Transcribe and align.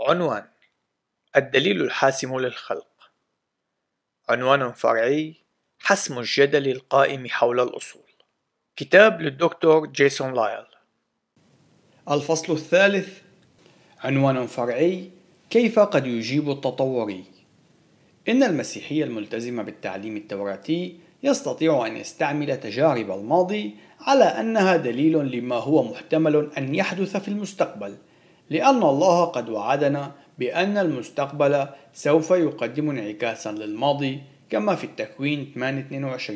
عنوان 0.00 0.44
الدليل 1.36 1.80
الحاسم 1.80 2.38
للخلق. 2.38 3.10
عنوان 4.28 4.72
فرعي 4.72 5.34
حسم 5.78 6.18
الجدل 6.18 6.68
القائم 6.68 7.28
حول 7.28 7.60
الأصول. 7.60 8.02
كتاب 8.76 9.22
للدكتور 9.22 9.86
جيسون 9.86 10.34
لايل. 10.34 10.64
الفصل 12.10 12.52
الثالث 12.52 13.18
عنوان 14.00 14.46
فرعي 14.46 15.10
كيف 15.50 15.78
قد 15.78 16.06
يجيب 16.06 16.50
التطوري؟ 16.50 17.24
إن 18.28 18.42
المسيحي 18.42 19.02
الملتزم 19.02 19.62
بالتعليم 19.62 20.16
التوراتي 20.16 20.96
يستطيع 21.22 21.86
أن 21.86 21.96
يستعمل 21.96 22.60
تجارب 22.60 23.10
الماضي 23.10 23.76
على 24.00 24.24
أنها 24.24 24.76
دليل 24.76 25.12
لما 25.12 25.56
هو 25.56 25.82
محتمل 25.82 26.50
أن 26.58 26.74
يحدث 26.74 27.16
في 27.16 27.28
المستقبل. 27.28 27.96
لأن 28.50 28.82
الله 28.82 29.24
قد 29.24 29.48
وعدنا 29.48 30.12
بأن 30.38 30.78
المستقبل 30.78 31.66
سوف 31.94 32.30
يقدم 32.30 32.90
انعكاسا 32.90 33.52
للماضي 33.52 34.20
كما 34.50 34.74
في 34.74 34.84
التكوين 34.84 35.52
8:22 35.54 36.32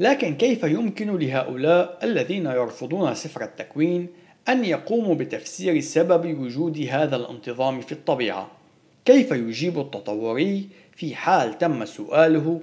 لكن 0.00 0.34
كيف 0.34 0.64
يمكن 0.64 1.18
لهؤلاء 1.18 1.98
الذين 2.02 2.46
يرفضون 2.46 3.14
سفر 3.14 3.44
التكوين 3.44 4.08
أن 4.48 4.64
يقوموا 4.64 5.14
بتفسير 5.14 5.80
سبب 5.80 6.40
وجود 6.40 6.86
هذا 6.90 7.16
الانتظام 7.16 7.80
في 7.80 7.92
الطبيعة؟ 7.92 8.50
كيف 9.04 9.30
يجيب 9.30 9.78
التطوري 9.78 10.68
في 10.96 11.14
حال 11.14 11.58
تم 11.58 11.84
سؤاله 11.84 12.60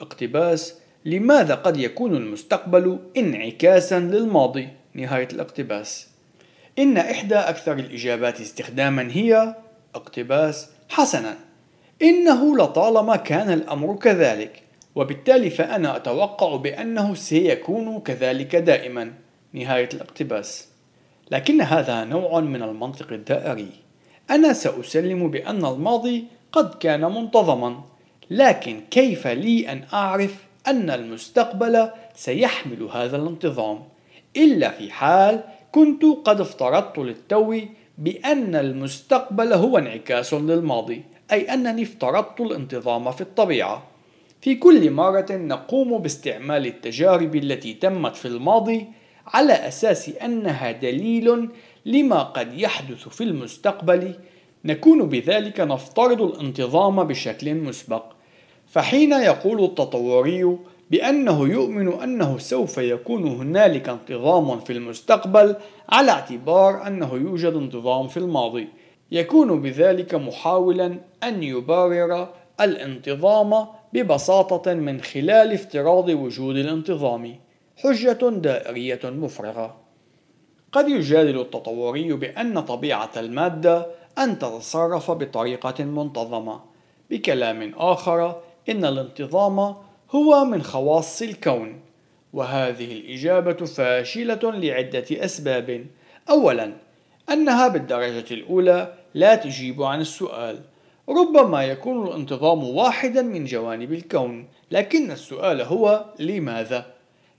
اقتباس 0.00 0.74
لماذا 1.04 1.54
قد 1.54 1.76
يكون 1.76 2.16
المستقبل 2.16 2.98
انعكاسا 3.16 4.00
للماضي؟ 4.00 4.68
نهاية 4.94 5.28
الاقتباس 5.32 6.09
إن 6.78 6.96
إحدى 6.96 7.34
أكثر 7.34 7.72
الإجابات 7.72 8.40
استخداما 8.40 9.08
هي 9.12 9.54
اقتباس 9.94 10.70
حسنا. 10.88 11.36
إنه 12.02 12.56
لطالما 12.56 13.16
كان 13.16 13.52
الأمر 13.52 13.96
كذلك 13.96 14.62
وبالتالي 14.94 15.50
فأنا 15.50 15.96
أتوقع 15.96 16.56
بأنه 16.56 17.14
سيكون 17.14 18.00
كذلك 18.00 18.56
دائما. 18.56 19.12
نهاية 19.52 19.88
الاقتباس. 19.94 20.68
لكن 21.30 21.60
هذا 21.60 22.04
نوع 22.04 22.40
من 22.40 22.62
المنطق 22.62 23.12
الدائري. 23.12 23.70
أنا 24.30 24.52
سأسلم 24.52 25.30
بأن 25.30 25.64
الماضي 25.64 26.24
قد 26.52 26.74
كان 26.74 27.00
منتظما 27.00 27.80
لكن 28.30 28.80
كيف 28.90 29.26
لي 29.26 29.72
أن 29.72 29.84
أعرف 29.92 30.34
أن 30.66 30.90
المستقبل 30.90 31.90
سيحمل 32.14 32.82
هذا 32.82 33.16
الانتظام؟ 33.16 33.82
إلا 34.36 34.70
في 34.70 34.90
حال 34.90 35.40
كنت 35.72 36.04
قد 36.24 36.40
افترضت 36.40 36.98
للتو 36.98 37.60
بأن 37.98 38.54
المستقبل 38.54 39.52
هو 39.52 39.78
انعكاس 39.78 40.34
للماضي 40.34 41.02
أي 41.32 41.54
أنني 41.54 41.82
افترضت 41.82 42.40
الانتظام 42.40 43.10
في 43.10 43.20
الطبيعة. 43.20 43.82
في 44.40 44.54
كل 44.54 44.90
مرة 44.90 45.26
نقوم 45.30 45.98
باستعمال 45.98 46.66
التجارب 46.66 47.36
التي 47.36 47.74
تمت 47.74 48.16
في 48.16 48.28
الماضي 48.28 48.86
على 49.26 49.52
أساس 49.52 50.08
أنها 50.08 50.72
دليل 50.72 51.48
لما 51.86 52.22
قد 52.22 52.58
يحدث 52.58 53.08
في 53.08 53.24
المستقبل 53.24 54.14
نكون 54.64 55.08
بذلك 55.08 55.60
نفترض 55.60 56.22
الانتظام 56.22 57.04
بشكل 57.04 57.54
مسبق. 57.54 58.04
فحين 58.66 59.12
يقول 59.12 59.64
التطوري 59.64 60.58
بأنه 60.90 61.48
يؤمن 61.48 61.92
أنه 62.02 62.38
سوف 62.38 62.78
يكون 62.78 63.26
هنالك 63.26 63.88
انتظام 63.88 64.60
في 64.60 64.72
المستقبل 64.72 65.56
على 65.88 66.10
اعتبار 66.10 66.86
أنه 66.86 67.14
يوجد 67.14 67.54
انتظام 67.54 68.08
في 68.08 68.16
الماضي. 68.16 68.68
يكون 69.10 69.62
بذلك 69.62 70.14
محاولا 70.14 70.98
أن 71.22 71.42
يبرر 71.42 72.28
الانتظام 72.60 73.66
ببساطة 73.92 74.74
من 74.74 75.00
خلال 75.00 75.52
افتراض 75.52 76.08
وجود 76.08 76.56
الانتظام. 76.56 77.36
حجة 77.76 78.28
دائرية 78.28 79.00
مفرغة. 79.04 79.76
قد 80.72 80.88
يجادل 80.88 81.40
التطوري 81.40 82.12
بأن 82.12 82.60
طبيعة 82.60 83.10
المادة 83.16 83.86
أن 84.18 84.38
تتصرف 84.38 85.10
بطريقة 85.10 85.84
منتظمة. 85.84 86.60
بكلام 87.10 87.72
آخر 87.76 88.40
إن 88.68 88.84
الانتظام 88.84 89.74
هو 90.10 90.44
من 90.44 90.62
خواص 90.62 91.22
الكون. 91.22 91.80
وهذه 92.32 92.92
الإجابة 92.92 93.66
فاشلة 93.66 94.40
لعدة 94.52 95.06
أسباب. 95.10 95.86
أولا 96.30 96.72
أنها 97.30 97.68
بالدرجة 97.68 98.34
الأولى 98.34 98.94
لا 99.14 99.34
تجيب 99.34 99.82
عن 99.82 100.00
السؤال. 100.00 100.60
ربما 101.08 101.64
يكون 101.64 102.06
الانتظام 102.06 102.64
واحدا 102.64 103.22
من 103.22 103.44
جوانب 103.44 103.92
الكون 103.92 104.48
لكن 104.70 105.10
السؤال 105.10 105.60
هو 105.60 106.04
لماذا؟ 106.18 106.86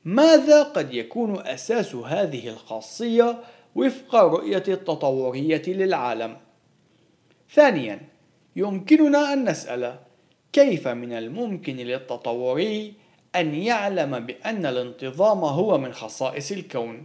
ماذا 0.05 0.63
قد 0.63 0.93
يكون 0.93 1.39
أساس 1.47 1.95
هذه 1.95 2.49
الخاصية 2.49 3.37
وفق 3.75 4.15
رؤية 4.15 4.63
التطورية 4.67 5.61
للعالم؟ 5.67 6.37
ثانيا 7.53 7.99
يمكننا 8.55 9.33
أن 9.33 9.49
نسأل 9.49 9.95
كيف 10.53 10.87
من 10.87 11.13
الممكن 11.13 11.75
للتطوري 11.75 12.93
أن 13.35 13.55
يعلم 13.55 14.19
بأن 14.19 14.65
الانتظام 14.65 15.37
هو 15.37 15.77
من 15.77 15.93
خصائص 15.93 16.51
الكون؟ 16.51 17.03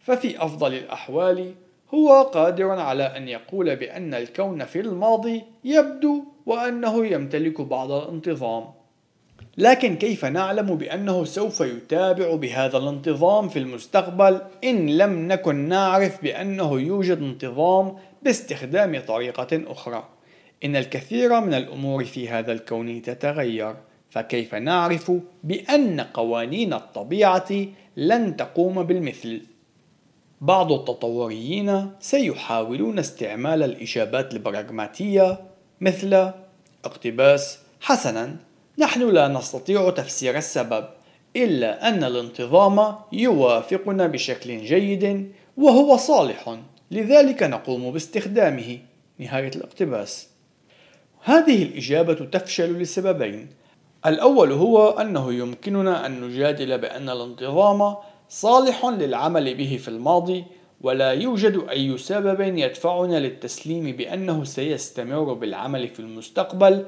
ففي 0.00 0.44
أفضل 0.44 0.74
الأحوال 0.74 1.54
هو 1.94 2.22
قادر 2.22 2.70
على 2.70 3.02
أن 3.02 3.28
يقول 3.28 3.76
بأن 3.76 4.14
الكون 4.14 4.64
في 4.64 4.80
الماضي 4.80 5.44
يبدو 5.64 6.24
وأنه 6.46 7.06
يمتلك 7.06 7.60
بعض 7.60 7.92
الانتظام. 7.92 8.64
لكن 9.58 9.96
كيف 9.96 10.24
نعلم 10.24 10.76
بأنه 10.76 11.24
سوف 11.24 11.60
يتابع 11.60 12.34
بهذا 12.34 12.78
الانتظام 12.78 13.48
في 13.48 13.58
المستقبل 13.58 14.40
إن 14.64 14.96
لم 14.96 15.28
نكن 15.28 15.56
نعرف 15.56 16.22
بأنه 16.22 16.80
يوجد 16.80 17.18
انتظام 17.18 17.96
باستخدام 18.22 19.00
طريقة 19.00 19.62
أخرى؟ 19.66 20.15
إن 20.66 20.76
الكثير 20.76 21.40
من 21.40 21.54
الأمور 21.54 22.04
في 22.04 22.28
هذا 22.28 22.52
الكون 22.52 23.02
تتغير 23.02 23.76
فكيف 24.10 24.54
نعرف 24.54 25.12
بأن 25.44 26.00
قوانين 26.00 26.72
الطبيعة 26.72 27.48
لن 27.96 28.36
تقوم 28.36 28.82
بالمثل؟ 28.82 29.42
بعض 30.40 30.72
التطوريين 30.72 31.90
سيحاولون 32.00 32.98
استعمال 32.98 33.62
الإجابات 33.62 34.32
البراغماتية 34.32 35.40
مثل 35.80 36.32
اقتباس 36.84 37.58
حسنا 37.80 38.36
نحن 38.78 39.10
لا 39.10 39.28
نستطيع 39.28 39.90
تفسير 39.90 40.36
السبب 40.36 40.84
إلا 41.36 41.88
أن 41.88 42.04
الانتظام 42.04 42.94
يوافقنا 43.12 44.06
بشكل 44.06 44.64
جيد 44.64 45.32
وهو 45.56 45.96
صالح 45.96 46.58
لذلك 46.90 47.42
نقوم 47.42 47.90
باستخدامه 47.90 48.78
نهاية 49.18 49.50
الاقتباس 49.56 50.35
هذه 51.26 51.62
الإجابة 51.62 52.14
تفشل 52.14 52.78
لسببين. 52.78 53.48
الأول 54.06 54.52
هو 54.52 54.88
أنه 54.88 55.32
يمكننا 55.32 56.06
أن 56.06 56.20
نجادل 56.20 56.78
بأن 56.78 57.08
الانتظام 57.08 57.96
صالح 58.28 58.84
للعمل 58.86 59.54
به 59.54 59.78
في 59.82 59.88
الماضي 59.88 60.44
ولا 60.80 61.10
يوجد 61.10 61.66
أي 61.70 61.98
سبب 61.98 62.40
يدفعنا 62.40 63.16
للتسليم 63.20 63.96
بأنه 63.96 64.44
سيستمر 64.44 65.32
بالعمل 65.32 65.88
في 65.88 66.00
المستقبل 66.00 66.86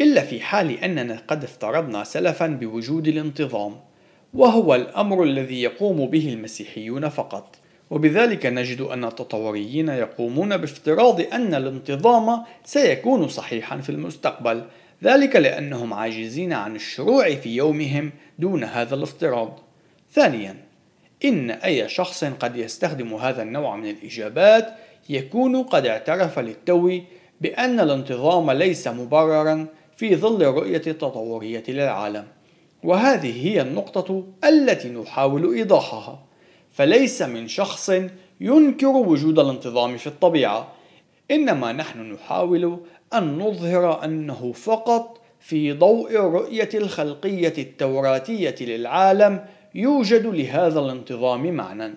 إلا 0.00 0.20
في 0.20 0.40
حال 0.40 0.70
أننا 0.70 1.22
قد 1.28 1.44
افترضنا 1.44 2.04
سلفا 2.04 2.46
بوجود 2.46 3.08
الانتظام 3.08 3.80
وهو 4.34 4.74
الأمر 4.74 5.22
الذي 5.22 5.62
يقوم 5.62 6.06
به 6.06 6.32
المسيحيون 6.32 7.08
فقط. 7.08 7.57
وبذلك 7.90 8.46
نجد 8.46 8.80
أن 8.80 9.04
التطوريين 9.04 9.88
يقومون 9.88 10.56
بافتراض 10.56 11.20
أن 11.32 11.54
الانتظام 11.54 12.44
سيكون 12.64 13.28
صحيحا 13.28 13.78
في 13.78 13.90
المستقبل 13.90 14.64
ذلك 15.04 15.36
لأنهم 15.36 15.94
عاجزين 15.94 16.52
عن 16.52 16.76
الشروع 16.76 17.34
في 17.34 17.56
يومهم 17.56 18.12
دون 18.38 18.64
هذا 18.64 18.94
الافتراض. 18.94 19.58
ثانيا 20.12 20.56
إن 21.24 21.50
أي 21.50 21.88
شخص 21.88 22.24
قد 22.24 22.56
يستخدم 22.56 23.14
هذا 23.14 23.42
النوع 23.42 23.76
من 23.76 23.90
الإجابات 23.90 24.74
يكون 25.08 25.62
قد 25.62 25.86
اعترف 25.86 26.38
للتو 26.38 26.98
بأن 27.40 27.80
الانتظام 27.80 28.50
ليس 28.50 28.88
مبررا 28.88 29.66
في 29.96 30.16
ظل 30.16 30.42
الرؤية 30.42 30.82
التطورية 30.86 31.64
للعالم. 31.68 32.26
وهذه 32.84 33.46
هي 33.46 33.60
النقطة 33.60 34.24
التي 34.44 34.88
نحاول 34.88 35.54
إيضاحها. 35.54 36.27
فليس 36.78 37.22
من 37.22 37.48
شخص 37.48 37.92
ينكر 38.40 38.86
وجود 38.86 39.38
الانتظام 39.38 39.96
في 39.96 40.06
الطبيعة 40.06 40.72
إنما 41.30 41.72
نحن 41.72 42.12
نحاول 42.12 42.80
أن 43.14 43.38
نظهر 43.38 44.04
أنه 44.04 44.52
فقط 44.52 45.20
في 45.40 45.72
ضوء 45.72 46.10
الرؤية 46.10 46.68
الخلقية 46.74 47.52
التوراتية 47.58 48.54
للعالم 48.60 49.44
يوجد 49.74 50.26
لهذا 50.26 50.80
الانتظام 50.80 51.52
معنى 51.52 51.94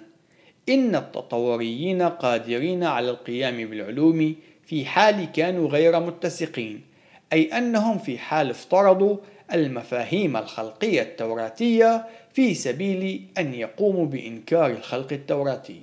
إن 0.70 0.96
التطوريين 0.96 2.02
قادرين 2.02 2.84
على 2.84 3.10
القيام 3.10 3.70
بالعلوم 3.70 4.36
في 4.66 4.86
حال 4.86 5.32
كانوا 5.32 5.68
غير 5.70 6.00
متسقين 6.00 6.82
أي 7.34 7.44
أنهم 7.44 7.98
في 7.98 8.18
حال 8.18 8.50
افترضوا 8.50 9.18
المفاهيم 9.54 10.38
الخلقية 10.38 11.02
التوراتية 11.02 12.06
في 12.34 12.54
سبيل 12.54 13.28
أن 13.38 13.54
يقوموا 13.54 14.06
بإنكار 14.06 14.72
الخلق 14.72 15.14
التوراتي. 15.14 15.82